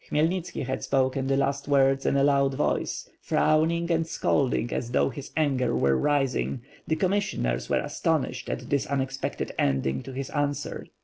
[0.09, 5.09] Khmyelnitski had spoken the last words in a loud voice, frowning and scolding as though
[5.11, 10.87] his anger were rising; the commissioners were astonished at this unexepected ending to his answer.